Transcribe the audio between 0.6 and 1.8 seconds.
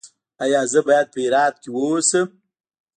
زه باید په هرات کې